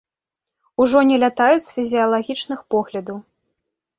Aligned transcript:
Ужо 0.85 1.01
не 1.09 1.19
лятаюць 1.23 1.65
з 1.67 1.75
фізіялагічных 1.77 2.59
поглядаў. 2.75 3.17